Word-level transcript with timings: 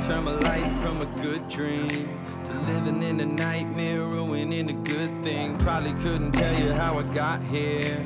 turn 0.00 0.24
my 0.24 0.32
life 0.32 0.72
from 0.80 1.00
a 1.02 1.06
good 1.22 1.48
dream 1.48 2.08
to 2.44 2.52
living 2.72 3.02
in 3.02 3.20
a 3.20 3.26
nightmare, 3.26 4.00
ruining 4.00 4.70
a 4.70 4.72
good 4.72 5.22
thing. 5.22 5.56
Probably 5.58 5.92
couldn't 6.02 6.32
tell 6.32 6.58
you 6.60 6.72
how 6.72 6.98
I 6.98 7.02
got 7.14 7.42
here. 7.44 7.98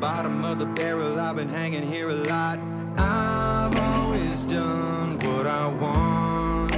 Bottom 0.00 0.44
of 0.44 0.58
the 0.58 0.66
barrel, 0.66 1.18
I've 1.20 1.36
been 1.36 1.48
hanging 1.48 1.90
here 1.90 2.08
a 2.10 2.14
lot. 2.14 2.58
I've 2.96 3.76
always 3.76 4.44
done 4.44 5.18
what 5.20 5.46
I 5.46 5.66
want. 5.74 6.72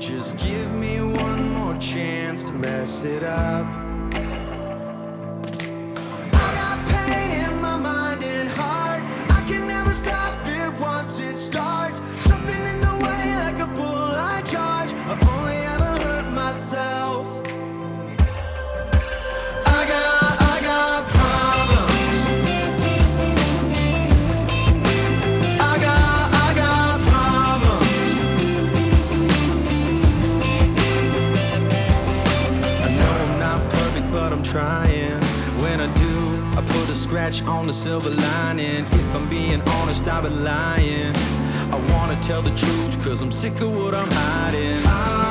Just 0.00 0.38
give 0.38 0.70
me 0.72 1.00
one 1.00 1.52
more 1.54 1.76
chance 1.78 2.42
to 2.44 2.52
mess 2.52 3.04
it 3.04 3.22
up. 3.22 3.89
Trying. 34.50 35.22
When 35.62 35.80
I 35.80 35.86
do, 35.94 36.58
I 36.58 36.62
put 36.66 36.90
a 36.90 36.94
scratch 36.94 37.42
on 37.44 37.68
the 37.68 37.72
silver 37.72 38.10
lining. 38.10 38.84
If 38.86 39.14
I'm 39.14 39.28
being 39.28 39.62
honest, 39.78 40.08
I've 40.08 40.24
been 40.24 40.42
lying. 40.42 41.14
I 41.72 41.78
wanna 41.92 42.20
tell 42.20 42.42
the 42.42 42.54
truth, 42.56 43.04
cause 43.04 43.22
I'm 43.22 43.30
sick 43.30 43.60
of 43.60 43.70
what 43.76 43.94
I'm 43.94 44.10
hiding. 44.10 44.84
I've 44.86 45.29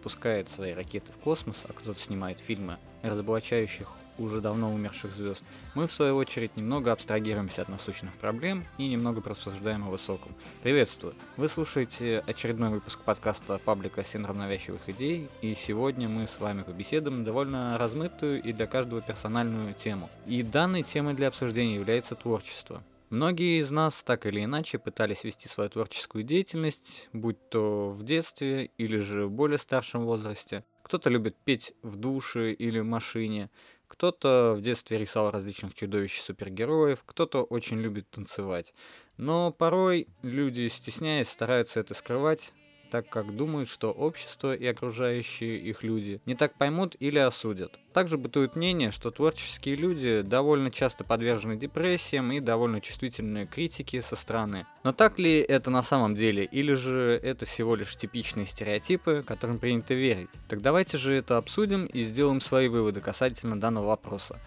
запускает 0.00 0.48
свои 0.48 0.72
ракеты 0.72 1.12
в 1.12 1.16
космос, 1.16 1.56
а 1.68 1.74
кто-то 1.74 2.00
снимает 2.00 2.40
фильмы, 2.40 2.78
разоблачающих 3.02 3.86
уже 4.16 4.40
давно 4.40 4.72
умерших 4.72 5.12
звезд, 5.12 5.44
мы 5.74 5.86
в 5.86 5.92
свою 5.92 6.16
очередь 6.16 6.56
немного 6.56 6.92
абстрагируемся 6.92 7.62
от 7.62 7.68
насущных 7.68 8.14
проблем 8.14 8.64
и 8.78 8.88
немного 8.88 9.20
просуждаем 9.20 9.86
о 9.86 9.90
высоком. 9.90 10.34
Приветствую! 10.62 11.14
Вы 11.36 11.48
слушаете 11.48 12.22
очередной 12.26 12.70
выпуск 12.70 13.00
подкаста 13.00 13.58
паблика 13.58 14.02
«Синдром 14.02 14.38
навязчивых 14.38 14.88
идей», 14.88 15.28
и 15.42 15.54
сегодня 15.54 16.08
мы 16.08 16.26
с 16.26 16.40
вами 16.40 16.62
побеседуем 16.62 17.22
довольно 17.24 17.76
размытую 17.76 18.42
и 18.42 18.52
для 18.54 18.66
каждого 18.66 19.02
персональную 19.02 19.74
тему. 19.74 20.08
И 20.26 20.42
данной 20.42 20.82
темой 20.82 21.12
для 21.12 21.28
обсуждения 21.28 21.74
является 21.74 22.14
творчество. 22.14 22.82
Многие 23.10 23.58
из 23.58 23.72
нас 23.72 24.04
так 24.04 24.24
или 24.24 24.44
иначе 24.44 24.78
пытались 24.78 25.24
вести 25.24 25.48
свою 25.48 25.68
творческую 25.68 26.22
деятельность, 26.22 27.08
будь 27.12 27.48
то 27.48 27.90
в 27.90 28.04
детстве 28.04 28.70
или 28.78 28.98
же 28.98 29.26
в 29.26 29.32
более 29.32 29.58
старшем 29.58 30.04
возрасте. 30.04 30.64
Кто-то 30.84 31.10
любит 31.10 31.34
петь 31.44 31.74
в 31.82 31.96
душе 31.96 32.52
или 32.52 32.78
в 32.78 32.84
машине, 32.84 33.50
кто-то 33.88 34.54
в 34.56 34.62
детстве 34.62 34.96
рисовал 34.96 35.32
различных 35.32 35.74
чудовищ 35.74 36.20
супергероев, 36.20 37.02
кто-то 37.04 37.42
очень 37.42 37.80
любит 37.80 38.08
танцевать. 38.10 38.72
Но 39.16 39.50
порой 39.50 40.06
люди, 40.22 40.68
стесняясь, 40.68 41.28
стараются 41.28 41.80
это 41.80 41.94
скрывать, 41.94 42.52
так 42.90 43.08
как 43.08 43.34
думают, 43.34 43.68
что 43.68 43.90
общество 43.90 44.54
и 44.54 44.66
окружающие 44.66 45.56
их 45.58 45.82
люди 45.82 46.20
не 46.26 46.34
так 46.34 46.54
поймут 46.54 46.96
или 46.98 47.18
осудят. 47.18 47.78
Также 47.92 48.18
бытует 48.18 48.56
мнение, 48.56 48.90
что 48.90 49.10
творческие 49.10 49.76
люди 49.76 50.22
довольно 50.22 50.70
часто 50.70 51.02
подвержены 51.04 51.56
депрессиям 51.56 52.30
и 52.32 52.40
довольно 52.40 52.80
чувствительны 52.80 53.46
к 53.46 53.50
критике 53.50 54.02
со 54.02 54.16
стороны. 54.16 54.66
Но 54.84 54.92
так 54.92 55.18
ли 55.18 55.38
это 55.40 55.70
на 55.70 55.82
самом 55.82 56.14
деле, 56.14 56.44
или 56.44 56.74
же 56.74 57.18
это 57.22 57.46
всего 57.46 57.74
лишь 57.74 57.96
типичные 57.96 58.46
стереотипы, 58.46 59.24
которым 59.26 59.58
принято 59.58 59.94
верить? 59.94 60.30
Так 60.48 60.60
давайте 60.60 60.98
же 60.98 61.14
это 61.14 61.36
обсудим 61.36 61.86
и 61.86 62.04
сделаем 62.04 62.40
свои 62.40 62.68
выводы 62.68 63.00
касательно 63.00 63.58
данного 63.58 63.86
вопроса. 63.86 64.38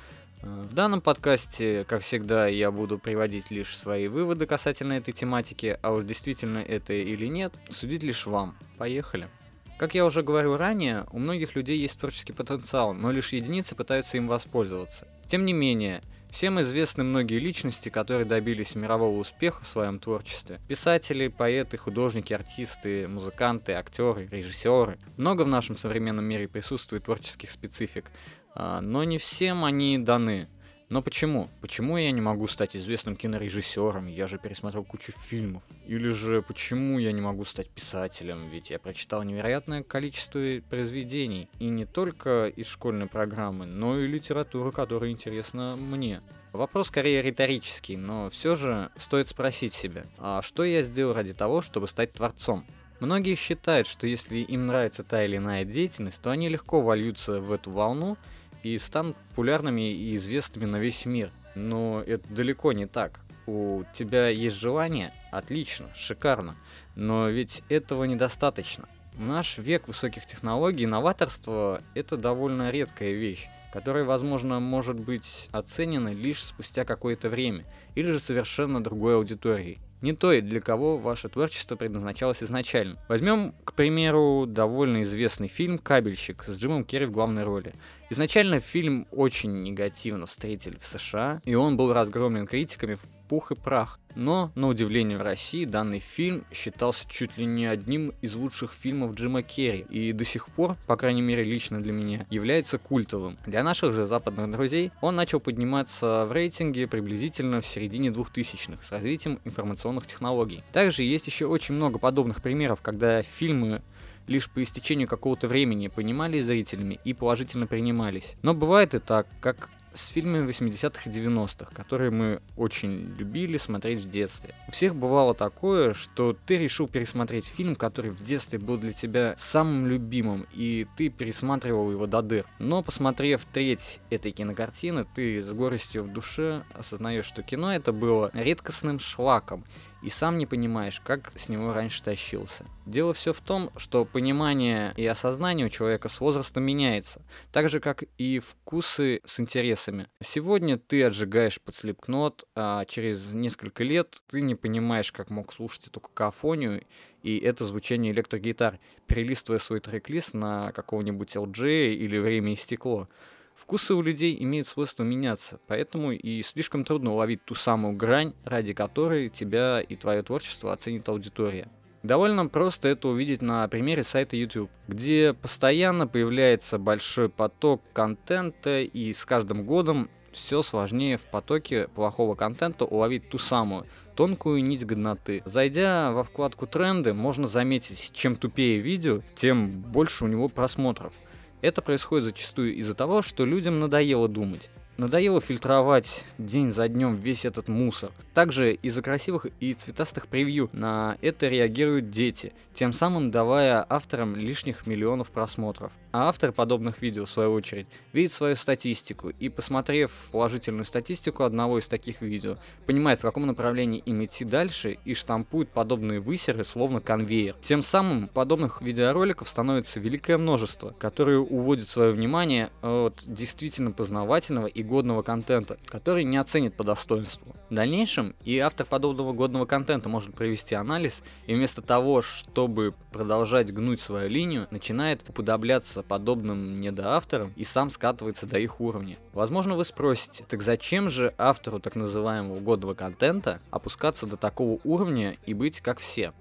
В 0.44 0.74
данном 0.74 1.00
подкасте, 1.00 1.86
как 1.88 2.02
всегда, 2.02 2.48
я 2.48 2.70
буду 2.70 3.00
приводить 3.00 3.50
лишь 3.50 3.78
свои 3.78 4.10
выводы 4.10 4.46
касательно 4.46 4.92
этой 4.92 5.14
тематики, 5.14 5.80
а 5.82 5.94
уж 5.94 6.04
действительно 6.04 6.58
это 6.58 6.92
или 6.92 7.28
нет, 7.28 7.54
судить 7.70 8.04
лишь 8.04 8.26
вам. 8.26 8.58
Поехали. 8.78 9.30
Как 9.78 9.96
я 9.96 10.06
уже 10.06 10.22
говорил 10.22 10.58
ранее, 10.58 11.06
у 11.14 11.20
многих 11.20 11.56
людей 11.56 11.80
есть 11.80 11.98
творческий 11.98 12.34
потенциал, 12.34 12.94
но 12.94 13.12
лишь 13.12 13.32
единицы 13.32 13.74
пытаются 13.74 14.18
им 14.18 14.28
воспользоваться. 14.28 15.08
Тем 15.28 15.46
не 15.46 15.54
менее, 15.54 16.02
всем 16.30 16.60
известны 16.60 17.06
многие 17.06 17.40
личности, 17.40 17.88
которые 17.88 18.26
добились 18.26 18.76
мирового 18.76 19.18
успеха 19.18 19.64
в 19.64 19.68
своем 19.68 19.98
творчестве. 19.98 20.60
Писатели, 20.68 21.30
поэты, 21.30 21.78
художники, 21.78 22.34
артисты, 22.34 23.08
музыканты, 23.08 23.74
актеры, 23.74 24.28
режиссеры. 24.30 25.00
Много 25.16 25.44
в 25.44 25.48
нашем 25.48 25.78
современном 25.78 26.26
мире 26.26 26.50
присутствует 26.50 27.06
творческих 27.06 27.50
специфик, 27.50 28.12
но 28.56 29.04
не 29.04 29.18
всем 29.18 29.66
они 29.66 29.98
даны. 29.98 30.48
Но 30.90 31.02
почему? 31.02 31.50
Почему 31.60 31.98
я 31.98 32.12
не 32.12 32.22
могу 32.22 32.46
стать 32.48 32.76
известным 32.76 33.16
кинорежиссером? 33.16 34.06
Я 34.06 34.28
же 34.28 34.38
пересмотрел 34.38 34.84
кучу 34.84 35.12
фильмов. 35.12 35.64
Или 35.88 36.10
же 36.12 36.44
почему 36.44 37.00
я 37.00 37.12
не 37.12 37.22
могу 37.22 37.46
стать 37.46 37.68
писателем? 37.70 38.50
Ведь 38.50 38.70
я 38.70 38.78
прочитал 38.78 39.24
невероятное 39.24 39.82
количество 39.82 40.40
произведений. 40.70 41.50
И 41.58 41.66
не 41.66 41.86
только 41.86 42.48
из 42.48 42.68
школьной 42.68 43.08
программы, 43.08 43.66
но 43.66 44.00
и 44.00 44.06
литературу, 44.06 44.72
которая 44.72 45.10
интересна 45.10 45.76
мне. 45.76 46.22
Вопрос 46.52 46.90
скорее 46.90 47.24
риторический, 47.24 47.98
но 47.98 48.30
все 48.30 48.56
же 48.56 48.92
стоит 48.98 49.28
спросить 49.28 49.74
себя, 49.74 50.06
а 50.20 50.44
что 50.44 50.64
я 50.64 50.84
сделал 50.84 51.16
ради 51.16 51.34
того, 51.34 51.64
чтобы 51.64 51.88
стать 51.88 52.14
творцом? 52.14 52.64
Многие 53.00 53.34
считают, 53.34 53.88
что 53.88 54.06
если 54.06 54.38
им 54.38 54.68
нравится 54.68 55.04
та 55.04 55.26
или 55.26 55.38
иная 55.38 55.66
деятельность, 55.66 56.22
то 56.22 56.30
они 56.30 56.50
легко 56.50 56.82
вольются 56.82 57.42
в 57.42 57.52
эту 57.52 57.72
волну 57.72 58.18
и 58.64 58.78
станут 58.78 59.16
популярными 59.30 59.92
и 59.94 60.16
известными 60.16 60.66
на 60.66 60.78
весь 60.78 61.06
мир. 61.06 61.32
Но 61.56 62.02
это 62.06 62.28
далеко 62.34 62.72
не 62.72 62.88
так. 62.88 63.20
У 63.46 63.84
тебя 63.94 64.30
есть 64.30 64.56
желание? 64.56 65.14
Отлично, 65.32 65.90
шикарно. 65.96 66.56
Но 66.96 67.28
ведь 67.28 67.62
этого 67.70 68.06
недостаточно. 68.06 68.88
Наш 69.18 69.58
век 69.58 69.88
высоких 69.88 70.26
технологий 70.26 70.88
новаторство– 70.88 71.82
это 71.94 72.18
довольно 72.18 72.72
редкая 72.72 73.12
вещь, 73.12 73.48
которая, 73.72 74.06
возможно, 74.06 74.60
может 74.60 75.00
быть 75.00 75.50
оценена 75.52 76.10
лишь 76.10 76.44
спустя 76.44 76.86
какое-то 76.86 77.30
время, 77.30 77.66
или 77.94 78.10
же 78.10 78.20
совершенно 78.20 78.84
другой 78.84 79.16
аудиторией 79.16 79.80
не 80.04 80.14
той, 80.14 80.42
для 80.42 80.60
кого 80.60 80.98
ваше 80.98 81.30
творчество 81.30 81.76
предназначалось 81.76 82.44
изначально. 82.44 82.98
Возьмем, 83.08 83.56
к 83.64 83.74
примеру, 83.74 84.46
довольно 84.46 85.02
известный 85.02 85.48
фильм 85.48 85.80
«Кабельщик» 85.80 86.44
с 86.44 86.60
Джимом 86.60 86.84
Керри 86.84 87.06
в 87.06 87.12
главной 87.12 87.44
роли. 87.44 87.74
Изначально 88.10 88.60
фильм 88.60 89.08
очень 89.12 89.64
негативно 89.64 90.26
встретили 90.26 90.78
в 90.78 90.84
США, 90.84 91.42
и 91.46 91.56
он 91.56 91.78
был 91.78 91.94
разгромлен 91.94 92.46
критиками 92.46 92.98
пух 93.28 93.52
и 93.52 93.56
прах. 93.56 94.00
Но, 94.16 94.52
на 94.56 94.68
удивление 94.68 95.18
в 95.18 95.22
России, 95.22 95.66
данный 95.66 96.00
фильм 96.00 96.46
считался 96.52 97.06
чуть 97.10 97.38
ли 97.38 97.46
не 97.46 97.66
одним 97.66 98.14
из 98.22 98.36
лучших 98.36 98.74
фильмов 98.74 99.16
Джима 99.16 99.42
Керри 99.42 99.86
и 99.90 100.12
до 100.12 100.24
сих 100.24 100.48
пор, 100.48 100.78
по 100.86 100.96
крайней 100.96 101.22
мере 101.22 101.44
лично 101.44 101.82
для 101.82 101.94
меня, 101.94 102.26
является 102.30 102.78
культовым. 102.78 103.38
Для 103.46 103.64
наших 103.64 103.94
же 103.94 104.06
западных 104.06 104.52
друзей 104.52 104.92
он 105.02 105.16
начал 105.16 105.40
подниматься 105.40 106.26
в 106.26 106.32
рейтинге 106.32 106.88
приблизительно 106.88 107.60
в 107.62 107.66
середине 107.66 108.10
2000-х 108.10 108.84
с 108.84 108.92
развитием 108.92 109.40
информационных 109.46 110.06
технологий. 110.06 110.64
Также 110.72 111.04
есть 111.04 111.26
еще 111.26 111.48
очень 111.48 111.76
много 111.76 111.98
подобных 111.98 112.42
примеров, 112.42 112.82
когда 112.82 113.24
фильмы 113.24 113.82
лишь 114.28 114.50
по 114.50 114.62
истечению 114.64 115.08
какого-то 115.08 115.48
времени 115.48 115.88
понимались 115.88 116.46
зрителями 116.46 117.00
и 117.04 117.14
положительно 117.14 117.68
принимались. 117.68 118.36
Но 118.42 118.54
бывает 118.54 118.96
и 118.96 119.00
так, 119.00 119.28
как 119.42 119.70
с 119.94 120.08
фильмами 120.08 120.50
80-х 120.50 121.10
и 121.10 121.14
90-х, 121.14 121.74
которые 121.74 122.12
мы 122.12 122.42
очень 122.56 123.16
любили 123.18 123.58
смотреть 123.58 124.00
в 124.00 124.10
детстве. 124.10 124.54
У 124.68 124.72
всех 124.72 124.96
бывало 124.96 125.34
такое, 125.34 125.94
что 125.94 126.36
ты 126.46 126.58
решил 126.58 126.88
пересмотреть 126.88 127.46
фильм, 127.46 127.76
который 127.76 128.12
в 128.12 128.24
детстве 128.24 128.60
был 128.60 128.78
для 128.78 128.94
тебя 128.94 129.36
самым 129.38 129.88
любимым, 129.88 130.48
и 130.54 130.88
ты 130.98 131.10
пересматривал 131.10 131.92
его 131.92 132.08
до 132.08 132.22
дыр. 132.22 132.46
Но 132.60 132.82
посмотрев 132.84 133.46
треть 133.52 134.00
этой 134.10 134.32
кинокартины, 134.32 135.06
ты 135.16 135.42
с 135.42 135.52
горестью 135.54 136.04
в 136.04 136.12
душе 136.12 136.64
осознаешь, 136.74 137.26
что 137.26 137.44
кино 137.44 137.74
это 137.74 137.92
было 137.92 138.32
редкостным 138.34 139.00
шлаком, 139.00 139.64
и 140.04 140.10
сам 140.10 140.38
не 140.38 140.46
понимаешь, 140.46 141.02
как 141.04 141.32
с 141.36 141.50
него 141.50 141.74
раньше 141.74 142.04
тащился. 142.04 142.66
Дело 142.86 143.14
все 143.14 143.32
в 143.32 143.40
том, 143.40 143.72
что 143.78 144.04
понимание 144.04 144.94
и 144.98 145.06
осознание 145.06 145.66
у 145.66 145.70
человека 145.70 146.10
с 146.10 146.20
возрастом 146.20 146.64
меняется, 146.64 147.22
так 147.52 147.70
же 147.70 147.80
как 147.80 148.04
и 148.18 148.40
вкусы 148.40 149.22
с 149.26 149.40
интересами. 149.40 150.08
Сегодня 150.22 150.78
ты 150.78 151.04
отжигаешь 151.04 151.62
под 151.62 151.76
слепкнот, 151.76 152.46
а 152.56 152.84
через 152.86 153.32
несколько 153.32 153.84
лет 153.84 154.22
ты 154.28 154.42
не 154.42 154.56
понимаешь, 154.56 155.12
как 155.12 155.30
мог 155.30 155.54
слушать 155.54 155.88
эту 155.88 156.02
какофонию 156.02 156.84
и 157.24 157.38
это 157.38 157.64
звучание 157.64 158.12
электрогитар, 158.12 158.80
перелистывая 159.08 159.60
свой 159.60 159.80
трек-лист 159.80 160.34
на 160.34 160.74
какого-нибудь 160.74 161.36
LG 161.36 161.94
или 161.94 162.18
«Время 162.18 162.52
и 162.52 162.56
стекло». 162.56 163.08
Вкусы 163.56 163.94
у 163.94 164.02
людей 164.02 164.36
имеют 164.42 164.68
свойство 164.68 165.04
меняться, 165.04 165.60
поэтому 165.68 166.12
и 166.12 166.42
слишком 166.42 166.84
трудно 166.84 167.14
уловить 167.14 167.46
ту 167.46 167.56
самую 167.56 167.96
грань, 167.96 168.34
ради 168.44 168.74
которой 168.74 169.30
тебя 169.30 169.82
и 169.82 169.96
твое 169.96 170.22
творчество 170.24 170.74
оценит 170.74 171.08
аудитория. 171.10 171.70
Довольно 172.04 172.48
просто 172.48 172.90
это 172.90 173.08
увидеть 173.08 173.42
на 173.42 173.66
примере 173.70 174.04
сайта 174.04 174.36
YouTube, 174.36 174.70
где 174.90 175.34
постоянно 175.34 176.06
появляется 176.06 176.78
большой 176.78 177.30
поток 177.30 177.82
контента, 177.94 178.82
и 178.82 179.14
с 179.14 179.26
каждым 179.26 179.66
годом 179.66 180.10
все 180.34 180.62
сложнее 180.62 181.18
в 181.18 181.26
потоке 181.28 181.88
плохого 181.96 182.36
контента 182.36 182.84
уловить 182.86 183.30
ту 183.30 183.38
самую 183.38 183.86
тонкую 184.16 184.64
нить 184.64 184.86
годноты. 184.86 185.42
Зайдя 185.46 186.12
во 186.12 186.24
вкладку 186.24 186.68
«Тренды», 186.68 187.14
можно 187.14 187.48
заметить, 187.48 188.12
чем 188.14 188.36
тупее 188.36 188.80
видео, 188.80 189.22
тем 189.36 189.70
больше 189.70 190.26
у 190.26 190.28
него 190.28 190.50
просмотров. 190.50 191.14
Это 191.64 191.82
происходит 191.82 192.26
зачастую 192.26 192.76
из-за 192.76 192.94
того, 192.94 193.22
что 193.22 193.46
людям 193.46 193.80
надоело 193.80 194.28
думать. 194.28 194.70
Надоело 194.96 195.42
фильтровать 195.42 196.24
день 196.38 196.72
за 196.72 196.88
днем 196.88 197.16
весь 197.16 197.46
этот 197.46 197.68
мусор. 197.68 198.12
Также 198.36 198.74
из-за 198.74 199.02
красивых 199.02 199.48
и 199.60 199.74
цветастых 199.74 200.28
превью 200.28 200.70
на 200.72 201.18
это 201.22 201.48
реагируют 201.48 202.12
дети, 202.12 202.54
тем 202.76 202.94
самым 202.94 203.32
давая 203.32 203.84
авторам 203.90 204.36
лишних 204.36 204.86
миллионов 204.86 205.32
просмотров. 205.32 205.92
А 206.12 206.30
автор 206.30 206.52
подобных 206.52 207.02
видео, 207.02 207.26
в 207.26 207.30
свою 207.30 207.54
очередь, 207.54 207.88
видит 208.12 208.32
свою 208.32 208.56
статистику 208.56 209.30
и, 209.30 209.50
посмотрев 209.50 210.12
положительную 210.32 210.86
статистику 210.86 211.44
одного 211.44 211.80
из 211.80 211.88
таких 211.88 212.22
видео, 212.22 212.58
понимает, 212.86 213.18
в 213.18 213.24
каком 213.24 213.48
направлении 213.48 214.00
им 214.06 214.24
идти 214.24 214.46
дальше 214.46 215.00
и 215.06 215.16
штампует 215.16 215.70
подобные 215.70 216.20
высеры 216.20 216.64
словно 216.64 217.02
конвейер. 217.02 217.56
Тем 217.62 217.82
самым 217.82 218.28
подобных 218.28 218.84
видеороликов 218.84 219.50
становится 219.50 220.00
великое 220.00 220.38
множество, 220.38 220.94
которые 221.00 221.40
уводят 221.40 221.88
свое 221.88 222.12
внимание 222.12 222.70
от 222.84 223.24
действительно 223.26 223.90
познавательного 223.90 224.68
и 224.68 224.83
годного 224.84 225.24
контента, 225.24 225.78
который 225.86 226.24
не 226.24 226.38
оценит 226.38 226.76
по 226.76 226.84
достоинству. 226.84 227.56
В 227.70 227.74
дальнейшем 227.74 228.36
и 228.44 228.60
автор 228.60 228.86
подобного 228.86 229.34
годного 229.34 229.66
контента 229.66 230.10
может 230.10 230.36
провести 230.36 230.76
анализ 230.76 231.24
и 231.48 231.56
вместо 231.56 231.82
того, 231.82 232.22
чтобы 232.22 232.94
продолжать 233.12 233.74
гнуть 233.74 234.02
свою 234.02 234.30
линию, 234.30 234.68
начинает 234.70 235.28
уподобляться 235.28 236.04
подобным 236.04 236.82
недоавторам 236.82 237.54
и 237.56 237.64
сам 237.64 237.90
скатывается 237.90 238.46
до 238.46 238.60
их 238.60 238.80
уровня. 238.80 239.18
Возможно, 239.34 239.76
вы 239.76 239.86
спросите, 239.86 240.46
так 240.48 240.62
зачем 240.62 241.10
же 241.10 241.34
автору 241.38 241.80
так 241.80 241.96
называемого 241.96 242.60
годного 242.60 242.94
контента 242.94 243.60
опускаться 243.72 244.28
до 244.28 244.38
такого 244.38 244.80
уровня 244.84 245.36
и 245.46 245.54
быть 245.54 245.82
как 245.82 246.00
все? 246.00 246.34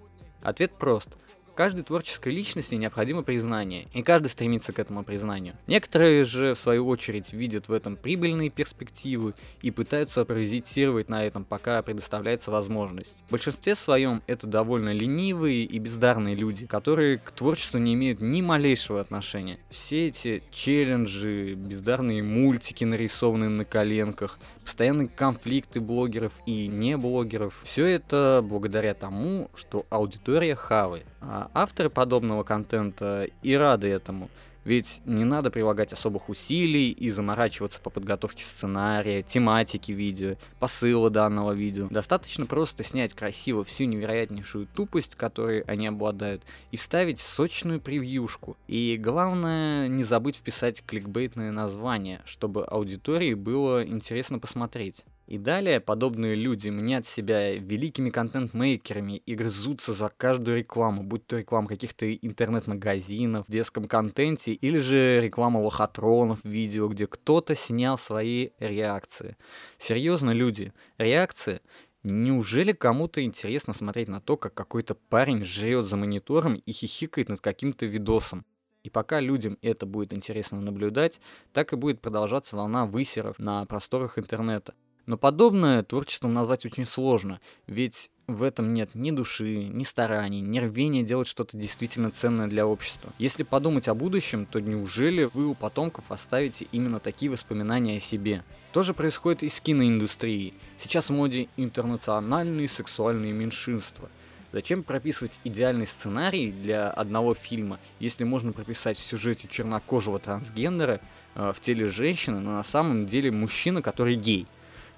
Ответ 0.43 0.73
прост. 0.73 1.17
Каждой 1.55 1.83
творческой 1.83 2.33
личности 2.33 2.75
необходимо 2.77 3.23
признание, 3.23 3.87
и 3.93 4.03
каждый 4.03 4.29
стремится 4.29 4.73
к 4.73 4.79
этому 4.79 5.05
признанию. 5.05 5.55
Некоторые 5.67 6.25
же, 6.25 6.55
в 6.55 6.59
свою 6.59 6.87
очередь, 6.87 7.33
видят 7.35 7.69
в 7.69 7.73
этом 7.73 7.97
прибыльные 7.97 8.49
перспективы 8.49 9.35
и 9.61 9.71
пытаются 9.71 10.25
паразитировать 10.25 11.11
на 11.11 11.25
этом, 11.25 11.45
пока 11.45 11.83
предоставляется 11.83 12.51
возможность. 12.51 13.13
В 13.29 13.33
большинстве 13.33 13.75
своем 13.75 14.23
это 14.27 14.47
довольно 14.47 14.93
ленивые 14.95 15.65
и 15.65 15.79
бездарные 15.79 16.35
люди, 16.35 16.67
которые 16.67 17.19
к 17.19 17.31
творчеству 17.33 17.79
не 17.79 17.95
имеют 17.95 18.23
ни 18.23 18.41
малейшего 18.41 19.01
отношения. 19.01 19.59
Все 19.69 20.07
эти 20.07 20.43
челленджи, 20.51 21.55
бездарные 21.55 22.23
мультики, 22.23 22.85
нарисованные 22.85 23.51
на 23.51 23.67
коленках, 23.67 24.39
постоянные 24.65 25.09
конфликты 25.09 25.81
блогеров 25.81 26.33
и 26.47 26.67
не 26.67 26.97
блогеров, 26.97 27.61
все 27.63 27.85
это 27.85 28.43
благодаря 28.43 28.95
тому, 28.95 29.51
что 29.55 29.85
аудитория 29.91 30.55
хавает. 30.55 31.07
А 31.23 31.51
авторы 31.55 31.89
подобного 31.89 32.43
контента 32.43 33.29
и 33.43 33.55
рады 33.55 33.89
этому. 33.89 34.29
Ведь 34.65 35.01
не 35.05 35.25
надо 35.25 35.51
прилагать 35.51 35.93
особых 35.93 36.29
усилий 36.29 36.91
и 36.91 37.11
заморачиваться 37.11 37.81
по 37.81 37.91
подготовке 37.91 38.45
сценария, 38.45 39.23
тематики 39.23 39.91
видео, 39.91 40.37
посыла 40.61 41.11
данного 41.11 41.53
видео. 41.53 41.89
Достаточно 41.91 42.47
просто 42.47 42.85
снять 42.85 43.13
красиво 43.13 43.65
всю 43.65 43.85
невероятнейшую 43.85 44.69
тупость, 44.73 45.17
которой 45.17 45.63
они 45.63 45.89
обладают, 45.89 46.43
и 46.71 46.77
вставить 46.77 47.19
сочную 47.19 47.81
превьюшку. 47.81 48.57
И 48.69 48.97
главное, 49.03 49.89
не 49.89 50.05
забыть 50.05 50.37
вписать 50.37 50.85
кликбейтное 50.87 51.51
название, 51.51 52.21
чтобы 52.25 52.65
аудитории 52.65 53.35
было 53.35 53.85
интересно 53.85 54.39
посмотреть. 54.39 55.05
И 55.33 55.39
далее 55.39 55.81
подобные 55.81 56.35
люди 56.35 56.69
мнят 56.69 57.07
себя 57.07 57.55
великими 57.55 58.11
контент-мейкерами 58.11 59.23
и 59.25 59.35
грызутся 59.35 59.95
за 59.95 60.11
каждую 60.15 60.59
рекламу, 60.59 61.03
будь 61.03 61.27
то 61.27 61.39
реклама 61.39 61.69
каких-то 61.69 62.13
интернет-магазинов, 62.13 63.49
в 63.49 63.51
детском 63.51 63.89
контенте 63.89 64.53
или 64.53 64.77
же 64.77 65.23
реклама 65.23 65.57
лохотронов, 65.57 66.41
видео, 66.45 66.87
где 66.89 67.07
кто-то 67.07 67.55
снял 67.55 67.97
свои 67.97 68.51
реакции. 68.59 69.39
Серьезно, 69.79 70.33
люди, 70.33 70.75
реакции 70.99 71.63
Неужели 72.03 72.73
кому-то 72.73 73.23
интересно 73.23 73.73
смотреть 73.73 74.09
на 74.09 74.21
то, 74.21 74.37
как 74.37 74.53
какой-то 74.53 74.97
парень 74.97 75.45
жрет 75.45 75.87
за 75.87 75.97
монитором 75.97 76.57
и 76.57 76.73
хихикает 76.73 77.31
над 77.31 77.41
каким-то 77.41 77.87
видосом? 77.87 78.45
И 78.83 78.91
пока 78.91 79.19
людям 79.21 79.57
это 79.63 79.87
будет 79.87 80.13
интересно 80.13 80.61
наблюдать, 80.61 81.23
так 81.55 81.73
и 81.73 81.77
будет 81.77 82.03
продолжаться 82.03 82.55
волна 82.55 82.85
высеров 82.85 83.39
на 83.39 83.65
просторах 83.65 84.19
интернета. 84.19 84.75
Но 85.07 85.17
подобное 85.17 85.83
творчеством 85.83 86.33
назвать 86.33 86.65
очень 86.65 86.87
сложно, 86.87 87.41
ведь 87.67 88.11
в 88.29 88.45
этом 88.45 88.73
нет 88.73 88.95
ни 88.95 89.11
души, 89.11 89.65
ни 89.65 89.83
стараний, 89.83 90.41
ни 90.41 90.59
рвения 90.61 91.03
делать 91.03 91.27
что-то 91.27 91.57
действительно 91.57 92.11
ценное 92.11 92.47
для 92.47 92.67
общества. 92.67 93.13
Если 93.19 93.43
подумать 93.43 93.89
о 93.89 93.95
будущем, 93.95 94.47
то 94.47 94.61
неужели 94.61 95.29
вы 95.35 95.47
у 95.47 95.55
потомков 95.55 96.05
оставите 96.09 96.67
именно 96.71 97.01
такие 97.01 97.31
воспоминания 97.31 97.97
о 97.97 98.01
себе? 98.01 98.45
То 98.73 98.83
же 98.83 98.95
происходит 98.95 99.43
и 99.43 99.49
с 99.49 99.61
киноиндустрией. 99.61 100.55
Сейчас 100.79 101.11
в 101.11 101.13
моде 101.13 101.49
интернациональные 101.57 102.69
сексуальные 102.69 103.33
меньшинства. 103.33 104.09
Зачем 104.53 104.83
прописывать 104.83 105.41
идеальный 105.45 105.87
сценарий 105.87 106.53
для 106.53 106.91
одного 106.91 107.35
фильма, 107.35 107.79
если 107.99 108.25
можно 108.25 108.53
прописать 108.53 108.99
в 108.99 109.03
сюжете 109.03 109.49
чернокожего 109.51 110.19
трансгендера 110.19 111.01
э, 111.35 111.53
в 111.57 111.61
теле 111.61 111.89
женщины, 111.89 112.39
но 112.39 112.53
на 112.53 112.63
самом 112.63 113.07
деле 113.07 113.31
мужчина, 113.31 113.81
который 113.81 114.15
гей? 114.15 114.47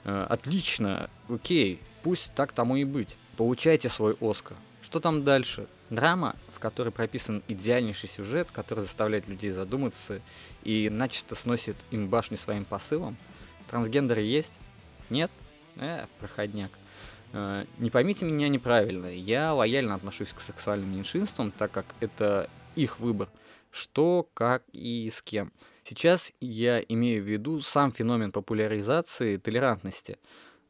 Э, 0.04 0.26
отлично, 0.28 1.08
окей, 1.28 1.80
пусть 2.02 2.32
так 2.34 2.52
тому 2.52 2.76
и 2.76 2.84
быть. 2.84 3.16
Получайте 3.36 3.88
свой 3.88 4.16
Оскар. 4.20 4.56
Что 4.82 5.00
там 5.00 5.24
дальше? 5.24 5.66
Драма, 5.90 6.36
в 6.54 6.58
которой 6.58 6.90
прописан 6.90 7.42
идеальнейший 7.48 8.08
сюжет, 8.08 8.48
который 8.52 8.80
заставляет 8.80 9.28
людей 9.28 9.50
задуматься 9.50 10.20
и 10.62 10.88
начисто 10.90 11.34
сносит 11.34 11.76
им 11.90 12.08
башню 12.08 12.36
своим 12.36 12.64
посылом. 12.64 13.16
Трансгендеры 13.70 14.22
есть? 14.22 14.52
Нет? 15.10 15.30
Э, 15.76 16.06
проходняк. 16.20 16.70
Э, 17.32 17.64
не 17.78 17.90
поймите 17.90 18.24
меня 18.24 18.48
неправильно, 18.48 19.06
я 19.06 19.54
лояльно 19.54 19.94
отношусь 19.94 20.32
к 20.32 20.40
сексуальным 20.40 20.92
меньшинствам, 20.94 21.50
так 21.50 21.70
как 21.72 21.86
это 22.00 22.48
их 22.76 23.00
выбор, 23.00 23.28
что, 23.74 24.28
как 24.34 24.62
и 24.72 25.10
с 25.10 25.20
кем. 25.20 25.52
Сейчас 25.82 26.32
я 26.40 26.80
имею 26.80 27.22
в 27.22 27.26
виду 27.26 27.60
сам 27.60 27.92
феномен 27.92 28.30
популяризации 28.30 29.36
толерантности. 29.36 30.18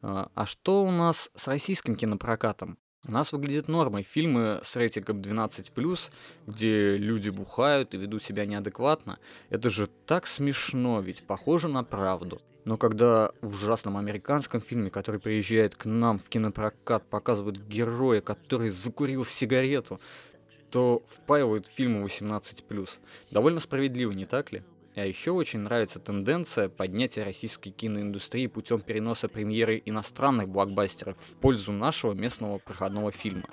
А, 0.00 0.30
а 0.34 0.46
что 0.46 0.82
у 0.82 0.90
нас 0.90 1.30
с 1.34 1.46
российским 1.46 1.96
кинопрокатом? 1.96 2.78
У 3.06 3.12
нас 3.12 3.32
выглядит 3.32 3.68
нормой 3.68 4.02
фильмы 4.02 4.60
с 4.64 4.74
рейтингом 4.76 5.20
12+, 5.20 6.10
где 6.46 6.96
люди 6.96 7.28
бухают 7.28 7.92
и 7.92 7.98
ведут 7.98 8.22
себя 8.22 8.46
неадекватно. 8.46 9.18
Это 9.50 9.68
же 9.68 9.88
так 10.06 10.26
смешно, 10.26 11.00
ведь 11.00 11.24
похоже 11.24 11.68
на 11.68 11.84
правду. 11.84 12.40
Но 12.64 12.78
когда 12.78 13.32
в 13.42 13.48
ужасном 13.48 13.98
американском 13.98 14.62
фильме, 14.62 14.88
который 14.88 15.20
приезжает 15.20 15.74
к 15.74 15.84
нам 15.84 16.18
в 16.18 16.30
кинопрокат, 16.30 17.06
показывают 17.10 17.58
героя, 17.58 18.22
который 18.22 18.70
закурил 18.70 19.26
сигарету, 19.26 20.00
то 20.74 21.04
впаивают 21.06 21.68
фильмы 21.68 22.04
18+. 22.04 22.88
Довольно 23.30 23.60
справедливо, 23.60 24.10
не 24.10 24.26
так 24.26 24.50
ли? 24.50 24.62
А 24.96 25.06
еще 25.06 25.30
очень 25.30 25.60
нравится 25.60 26.00
тенденция 26.00 26.68
поднятия 26.68 27.22
российской 27.22 27.70
киноиндустрии 27.70 28.48
путем 28.48 28.80
переноса 28.80 29.28
премьеры 29.28 29.80
иностранных 29.84 30.48
блокбастеров 30.48 31.16
в 31.16 31.36
пользу 31.36 31.70
нашего 31.70 32.12
местного 32.12 32.58
проходного 32.58 33.12
фильма. 33.12 33.44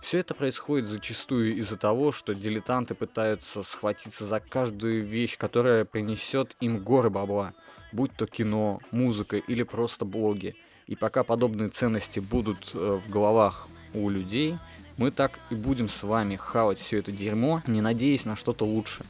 Все 0.00 0.18
это 0.18 0.32
происходит 0.32 0.86
зачастую 0.86 1.56
из-за 1.56 1.76
того, 1.76 2.12
что 2.12 2.36
дилетанты 2.36 2.94
пытаются 2.94 3.64
схватиться 3.64 4.24
за 4.24 4.38
каждую 4.38 5.04
вещь, 5.04 5.36
которая 5.36 5.84
принесет 5.84 6.56
им 6.60 6.78
горы 6.78 7.10
бабла, 7.10 7.52
будь 7.90 8.14
то 8.16 8.26
кино, 8.26 8.78
музыка 8.92 9.38
или 9.38 9.64
просто 9.64 10.04
блоги. 10.04 10.54
И 10.86 10.94
пока 10.94 11.24
подобные 11.24 11.68
ценности 11.68 12.20
будут 12.20 12.70
э, 12.74 13.00
в 13.04 13.10
головах 13.10 13.66
у 13.92 14.08
людей, 14.08 14.56
мы 15.00 15.10
так 15.10 15.40
и 15.48 15.54
будем 15.54 15.88
с 15.88 16.02
вами 16.02 16.36
хавать 16.36 16.78
все 16.78 16.98
это 16.98 17.10
дерьмо, 17.10 17.62
не 17.66 17.80
надеясь 17.80 18.26
на 18.26 18.36
что-то 18.36 18.66
лучше. 18.66 19.02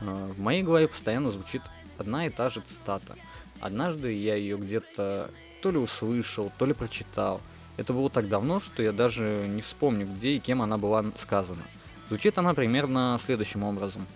Э, 0.00 0.30
в 0.36 0.38
моей 0.38 0.62
голове 0.62 0.86
постоянно 0.86 1.30
звучит 1.30 1.62
одна 1.98 2.26
и 2.26 2.30
та 2.30 2.48
же 2.48 2.60
цитата. 2.60 3.16
Однажды 3.58 4.12
я 4.12 4.36
ее 4.36 4.56
где-то 4.56 5.32
то 5.62 5.70
ли 5.72 5.78
услышал, 5.78 6.52
то 6.56 6.64
ли 6.64 6.74
прочитал. 6.74 7.40
Это 7.76 7.92
было 7.92 8.08
так 8.08 8.28
давно, 8.28 8.60
что 8.60 8.84
я 8.84 8.92
даже 8.92 9.50
не 9.52 9.62
вспомню, 9.62 10.06
где 10.06 10.30
и 10.30 10.38
кем 10.38 10.62
она 10.62 10.78
была 10.78 11.04
сказана. 11.16 11.64
Звучит 12.06 12.38
она 12.38 12.54
примерно 12.54 13.18
следующим 13.20 13.64
образом. 13.64 14.06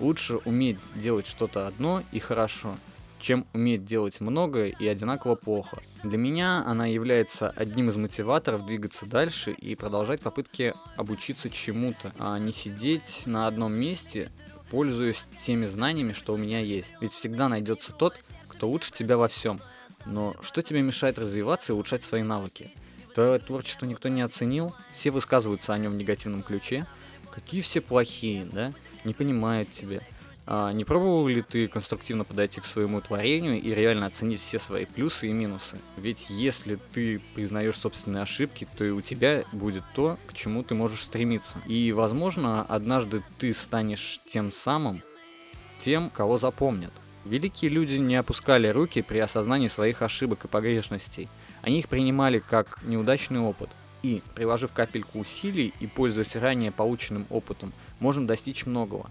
Лучше 0.00 0.38
уметь 0.46 0.80
делать 0.94 1.26
что-то 1.26 1.66
одно 1.66 2.02
и 2.10 2.18
хорошо, 2.18 2.74
чем 3.18 3.46
уметь 3.52 3.84
делать 3.84 4.20
много 4.20 4.66
и 4.66 4.86
одинаково 4.86 5.34
плохо. 5.34 5.82
Для 6.02 6.18
меня 6.18 6.62
она 6.66 6.86
является 6.86 7.50
одним 7.50 7.88
из 7.88 7.96
мотиваторов 7.96 8.66
двигаться 8.66 9.06
дальше 9.06 9.52
и 9.52 9.74
продолжать 9.74 10.20
попытки 10.20 10.74
обучиться 10.96 11.50
чему-то, 11.50 12.12
а 12.18 12.38
не 12.38 12.52
сидеть 12.52 13.22
на 13.26 13.46
одном 13.46 13.72
месте 13.72 14.30
пользуюсь 14.70 15.24
теми 15.44 15.66
знаниями, 15.66 16.12
что 16.12 16.34
у 16.34 16.36
меня 16.36 16.60
есть. 16.60 16.94
Ведь 17.00 17.12
всегда 17.12 17.48
найдется 17.48 17.92
тот, 17.92 18.18
кто 18.48 18.68
лучше 18.68 18.92
тебя 18.92 19.16
во 19.16 19.28
всем. 19.28 19.60
Но 20.06 20.36
что 20.42 20.62
тебе 20.62 20.82
мешает 20.82 21.18
развиваться 21.18 21.72
и 21.72 21.74
улучшать 21.74 22.02
свои 22.02 22.22
навыки? 22.22 22.72
Твое 23.14 23.38
творчество 23.38 23.86
никто 23.86 24.08
не 24.08 24.22
оценил, 24.22 24.74
все 24.92 25.10
высказываются 25.10 25.72
о 25.72 25.78
нем 25.78 25.92
в 25.92 25.96
негативном 25.96 26.42
ключе. 26.42 26.86
Какие 27.32 27.60
все 27.60 27.80
плохие, 27.80 28.44
да? 28.44 28.72
Не 29.04 29.14
понимают 29.14 29.70
тебя. 29.70 30.00
А 30.46 30.72
не 30.72 30.84
пробовал 30.84 31.26
ли 31.26 31.40
ты 31.40 31.68
конструктивно 31.68 32.24
подойти 32.24 32.60
к 32.60 32.66
своему 32.66 33.00
творению 33.00 33.60
и 33.60 33.70
реально 33.74 34.06
оценить 34.06 34.40
все 34.40 34.58
свои 34.58 34.84
плюсы 34.84 35.28
и 35.28 35.32
минусы? 35.32 35.78
Ведь 35.96 36.26
если 36.28 36.78
ты 36.92 37.20
признаешь 37.34 37.78
собственные 37.78 38.22
ошибки, 38.22 38.68
то 38.76 38.84
и 38.84 38.90
у 38.90 39.00
тебя 39.00 39.44
будет 39.52 39.84
то, 39.94 40.18
к 40.26 40.34
чему 40.34 40.62
ты 40.62 40.74
можешь 40.74 41.02
стремиться. 41.02 41.58
И, 41.66 41.92
возможно, 41.92 42.62
однажды 42.62 43.22
ты 43.38 43.54
станешь 43.54 44.20
тем 44.26 44.52
самым, 44.52 45.02
тем, 45.78 46.10
кого 46.10 46.38
запомнят. 46.38 46.92
Великие 47.24 47.70
люди 47.70 47.94
не 47.94 48.16
опускали 48.16 48.68
руки 48.68 49.00
при 49.00 49.18
осознании 49.18 49.68
своих 49.68 50.02
ошибок 50.02 50.44
и 50.44 50.48
погрешностей. 50.48 51.30
Они 51.62 51.78
их 51.78 51.88
принимали 51.88 52.38
как 52.38 52.80
неудачный 52.82 53.40
опыт. 53.40 53.70
И, 54.02 54.22
приложив 54.34 54.72
капельку 54.72 55.20
усилий 55.20 55.72
и 55.80 55.86
пользуясь 55.86 56.36
ранее 56.36 56.70
полученным 56.70 57.26
опытом, 57.30 57.72
можно 58.00 58.26
достичь 58.26 58.66
многого. 58.66 59.10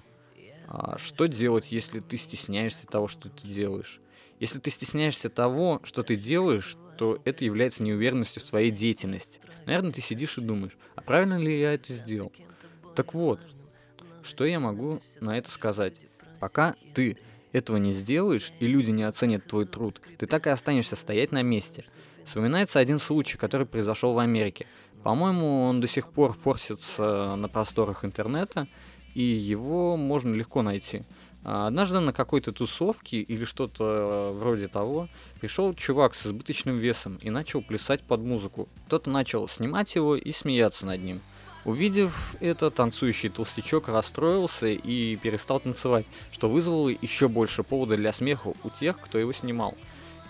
А 0.73 0.97
что 0.97 1.27
делать, 1.27 1.71
если 1.71 1.99
ты 1.99 2.17
стесняешься 2.17 2.87
того, 2.87 3.07
что 3.07 3.29
ты 3.29 3.47
делаешь? 3.47 4.01
Если 4.39 4.57
ты 4.57 4.71
стесняешься 4.71 5.29
того, 5.29 5.79
что 5.83 6.01
ты 6.01 6.15
делаешь, 6.15 6.75
то 6.97 7.21
это 7.25 7.45
является 7.45 7.83
неуверенностью 7.83 8.41
в 8.41 8.45
твоей 8.45 8.71
деятельности. 8.71 9.39
Наверное, 9.67 9.91
ты 9.91 10.01
сидишь 10.01 10.39
и 10.39 10.41
думаешь, 10.41 10.75
а 10.95 11.01
правильно 11.01 11.37
ли 11.37 11.59
я 11.59 11.73
это 11.73 11.93
сделал? 11.93 12.33
Так 12.95 13.13
вот, 13.13 13.39
что 14.23 14.45
я 14.45 14.59
могу 14.59 14.99
на 15.19 15.37
это 15.37 15.51
сказать? 15.51 15.99
Пока 16.39 16.75
ты 16.95 17.19
этого 17.51 17.77
не 17.77 17.93
сделаешь, 17.93 18.51
и 18.59 18.65
люди 18.65 18.89
не 18.89 19.03
оценят 19.03 19.45
твой 19.45 19.65
труд, 19.65 20.01
ты 20.17 20.25
так 20.25 20.47
и 20.47 20.49
останешься 20.49 20.95
стоять 20.95 21.31
на 21.31 21.43
месте. 21.43 21.85
Вспоминается 22.25 22.79
один 22.79 22.97
случай, 22.97 23.37
который 23.37 23.67
произошел 23.67 24.13
в 24.13 24.19
Америке. 24.19 24.65
По-моему, 25.03 25.65
он 25.65 25.81
до 25.81 25.87
сих 25.87 26.09
пор 26.09 26.33
форсится 26.33 27.35
на 27.35 27.47
просторах 27.47 28.05
интернета, 28.05 28.67
и 29.13 29.21
его 29.21 29.97
можно 29.97 30.33
легко 30.33 30.61
найти. 30.61 31.03
А, 31.45 31.67
однажды 31.67 31.99
на 31.99 32.13
какой-то 32.13 32.51
тусовке 32.53 33.19
или 33.19 33.43
что-то 33.43 33.83
э, 33.83 34.31
вроде 34.31 34.67
того 34.67 35.09
пришел 35.41 35.73
чувак 35.73 36.15
с 36.15 36.27
избыточным 36.27 36.77
весом 36.77 37.17
и 37.21 37.29
начал 37.29 37.61
плясать 37.61 38.01
под 38.01 38.21
музыку. 38.21 38.69
Кто-то 38.87 39.09
начал 39.09 39.47
снимать 39.49 39.93
его 39.95 40.15
и 40.15 40.31
смеяться 40.31 40.85
над 40.85 41.03
ним. 41.03 41.21
Увидев 41.65 42.35
это, 42.41 42.69
танцующий 42.71 43.29
толстячок 43.29 43.87
расстроился 43.87 44.67
и 44.67 45.15
перестал 45.15 45.59
танцевать, 45.61 46.05
что 46.31 46.49
вызвало 46.49 46.89
еще 46.89 47.27
больше 47.29 47.63
повода 47.63 47.95
для 47.95 48.11
смеха 48.11 48.53
у 48.63 48.69
тех, 48.69 48.99
кто 48.99 49.17
его 49.17 49.31
снимал. 49.31 49.75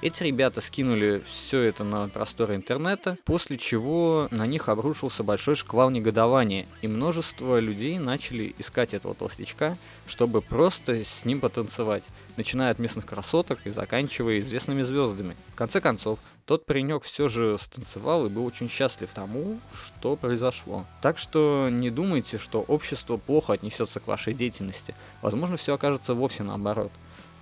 Эти 0.03 0.21
ребята 0.21 0.59
скинули 0.59 1.23
все 1.25 1.61
это 1.61 1.85
на 1.85 2.09
просторы 2.09 2.55
интернета, 2.55 3.17
после 3.23 3.57
чего 3.57 4.27
на 4.31 4.45
них 4.45 4.67
обрушился 4.67 5.23
большой 5.23 5.55
шквал 5.55 5.91
негодования, 5.91 6.65
и 6.81 6.89
множество 6.89 7.57
людей 7.57 7.97
начали 7.99 8.53
искать 8.57 8.93
этого 8.93 9.15
толстячка, 9.15 9.77
чтобы 10.05 10.41
просто 10.41 11.05
с 11.05 11.23
ним 11.23 11.39
потанцевать, 11.39 12.03
начиная 12.35 12.71
от 12.71 12.79
местных 12.79 13.05
красоток 13.05 13.59
и 13.63 13.69
заканчивая 13.69 14.39
известными 14.39 14.81
звездами. 14.81 15.37
В 15.53 15.55
конце 15.55 15.79
концов, 15.79 16.19
тот 16.45 16.65
паренек 16.65 17.03
все 17.03 17.29
же 17.29 17.57
станцевал 17.57 18.25
и 18.25 18.29
был 18.29 18.45
очень 18.45 18.67
счастлив 18.67 19.09
тому, 19.13 19.61
что 19.73 20.17
произошло. 20.17 20.85
Так 21.01 21.17
что 21.17 21.69
не 21.71 21.89
думайте, 21.89 22.39
что 22.39 22.59
общество 22.59 23.15
плохо 23.15 23.53
отнесется 23.53 24.01
к 24.01 24.07
вашей 24.07 24.33
деятельности. 24.33 24.95
Возможно, 25.21 25.55
все 25.55 25.75
окажется 25.75 26.13
вовсе 26.13 26.43
наоборот. 26.43 26.91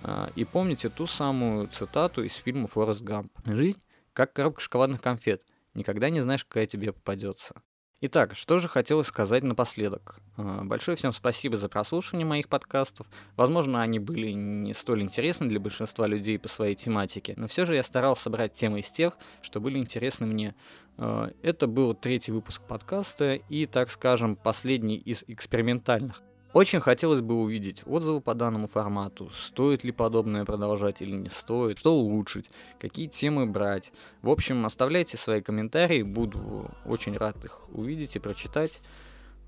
А, 0.02 0.30
и 0.34 0.44
помните 0.44 0.88
ту 0.88 1.06
самую 1.06 1.68
цитату 1.68 2.22
из 2.22 2.34
фильма 2.34 2.66
«Форест 2.66 3.02
Гамп». 3.02 3.32
«Жизнь 3.44 3.80
как 4.12 4.32
коробка 4.32 4.60
шоколадных 4.60 5.00
конфет. 5.00 5.46
Никогда 5.74 6.10
не 6.10 6.20
знаешь, 6.20 6.44
какая 6.44 6.66
тебе 6.66 6.92
попадется». 6.92 7.62
Итак, 8.04 8.34
что 8.34 8.58
же 8.58 8.66
хотелось 8.66 9.06
сказать 9.06 9.44
напоследок. 9.44 10.16
А, 10.36 10.64
большое 10.64 10.96
всем 10.96 11.12
спасибо 11.12 11.56
за 11.56 11.68
прослушивание 11.68 12.26
моих 12.26 12.48
подкастов. 12.48 13.06
Возможно, 13.36 13.80
они 13.80 14.00
были 14.00 14.32
не 14.32 14.74
столь 14.74 15.02
интересны 15.02 15.48
для 15.48 15.60
большинства 15.60 16.08
людей 16.08 16.36
по 16.36 16.48
своей 16.48 16.74
тематике, 16.74 17.34
но 17.36 17.46
все 17.46 17.64
же 17.64 17.76
я 17.76 17.84
старался 17.84 18.24
собрать 18.24 18.54
темы 18.54 18.80
из 18.80 18.90
тех, 18.90 19.16
что 19.40 19.60
были 19.60 19.78
интересны 19.78 20.26
мне. 20.26 20.56
А, 20.98 21.30
это 21.42 21.68
был 21.68 21.94
третий 21.94 22.32
выпуск 22.32 22.62
подкаста 22.66 23.34
и, 23.34 23.66
так 23.66 23.88
скажем, 23.88 24.34
последний 24.34 24.96
из 24.96 25.22
экспериментальных. 25.28 26.22
Очень 26.52 26.80
хотелось 26.80 27.22
бы 27.22 27.34
увидеть 27.36 27.82
отзывы 27.86 28.20
по 28.20 28.34
данному 28.34 28.66
формату, 28.66 29.30
стоит 29.30 29.84
ли 29.84 29.92
подобное 29.92 30.44
продолжать 30.44 31.00
или 31.00 31.12
не 31.12 31.30
стоит, 31.30 31.78
что 31.78 31.94
улучшить, 31.94 32.50
какие 32.78 33.06
темы 33.06 33.46
брать. 33.46 33.90
В 34.20 34.28
общем, 34.28 34.66
оставляйте 34.66 35.16
свои 35.16 35.40
комментарии, 35.40 36.02
буду 36.02 36.70
очень 36.84 37.16
рад 37.16 37.42
их 37.44 37.60
увидеть 37.70 38.16
и 38.16 38.18
прочитать. 38.18 38.82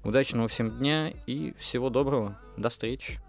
Удачного 0.02 0.48
всем 0.48 0.78
дня 0.78 1.12
и 1.26 1.54
всего 1.58 1.90
доброго. 1.90 2.38
До 2.56 2.70
встречи. 2.70 3.20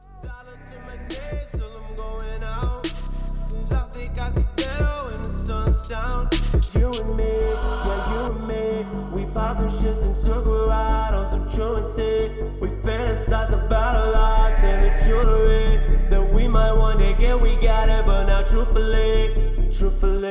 Shits 9.70 10.06
and 10.06 10.16
took 10.16 10.46
a 10.46 10.68
ride 10.68 11.12
on 11.14 11.26
some 11.26 11.50
truancy. 11.50 12.32
We 12.60 12.68
fantasize 12.68 13.52
about 13.52 13.96
our 13.96 14.12
lives 14.12 14.62
and 14.62 14.84
the 14.86 15.06
jewelry 15.06 16.10
that 16.10 16.32
we 16.34 16.48
might 16.48 16.74
one 16.74 17.00
day 17.00 17.16
get. 17.18 17.42
We 17.42 17.56
got 17.56 17.90
it, 17.90 18.06
but 18.06 18.26
now 18.26 18.44
truthfully, 18.44 19.70
truthfully, 19.72 20.25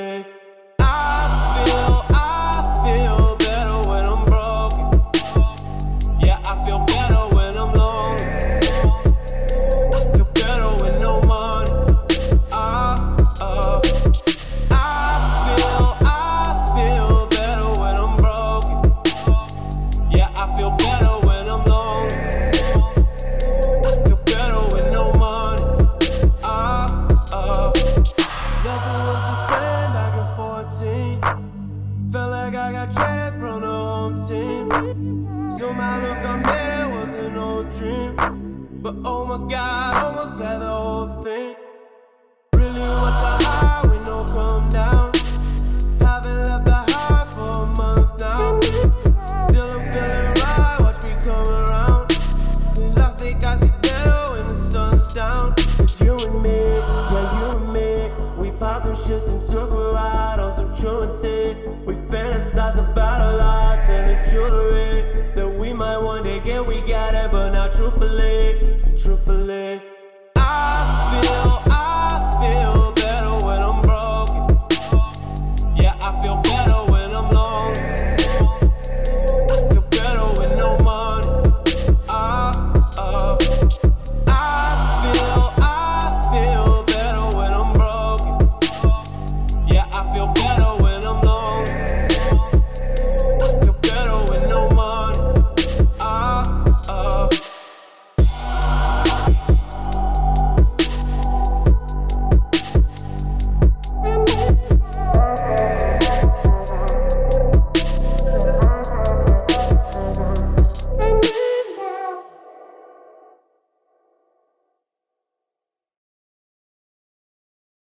shits 59.04 59.30
and 59.30 59.42
took 59.42 59.70
a 59.70 59.92
ride 59.92 60.36
on 60.38 60.52
some 60.52 60.74
truancy. 60.74 61.56
We 61.84 61.94
fantasize 61.94 62.78
about 62.78 63.20
our 63.20 63.36
lives 63.36 63.86
and 63.88 64.10
the 64.10 64.30
jewelry 64.30 65.32
that 65.34 65.48
we 65.60 65.74
might 65.74 65.98
one 65.98 66.24
day 66.24 66.40
get. 66.40 66.66
We 66.66 66.80
got 66.80 67.14
it, 67.14 67.30
but 67.30 67.50
not 67.50 67.72
truthfully, 67.72 68.80
truthfully. 68.96 69.53